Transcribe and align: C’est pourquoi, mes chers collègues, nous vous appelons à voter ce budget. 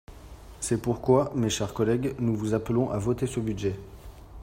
C’est 0.59 0.81
pourquoi, 0.81 1.31
mes 1.35 1.51
chers 1.51 1.75
collègues, 1.75 2.15
nous 2.17 2.35
vous 2.35 2.55
appelons 2.55 2.89
à 2.89 2.97
voter 2.97 3.27
ce 3.27 3.39
budget. 3.39 3.77